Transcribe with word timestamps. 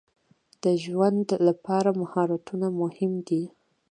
د 0.63 0.65
ژوند 0.83 1.27
لپاره 1.47 1.89
مهارتونه 2.01 2.67
مهم 2.81 3.13
دي. 3.27 3.43